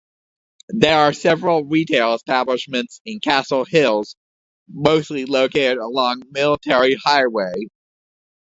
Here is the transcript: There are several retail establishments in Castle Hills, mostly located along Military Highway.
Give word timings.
There 0.69 0.97
are 0.97 1.13
several 1.13 1.63
retail 1.63 2.15
establishments 2.15 3.01
in 3.05 3.19
Castle 3.19 3.65
Hills, 3.65 4.15
mostly 4.67 5.25
located 5.25 5.77
along 5.77 6.23
Military 6.31 6.95
Highway. 6.95 7.53